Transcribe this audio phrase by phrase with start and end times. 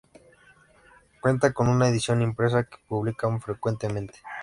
[1.21, 4.17] Cuenta con una edición impresa que publican frecuentemente.